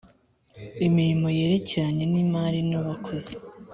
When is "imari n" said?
2.23-2.71